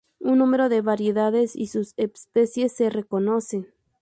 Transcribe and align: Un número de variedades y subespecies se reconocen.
Un 0.19 0.39
número 0.39 0.67
de 0.67 0.81
variedades 0.81 1.55
y 1.55 1.67
subespecies 1.67 2.71
se 2.71 2.89
reconocen. 2.89 3.71